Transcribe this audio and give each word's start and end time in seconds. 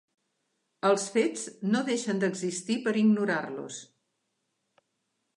Els 0.87 1.03
fets 1.17 1.43
no 1.75 1.81
deixen 1.89 2.21
d'existir 2.23 2.77
per 2.87 2.93
ignorar-los. 3.01 3.77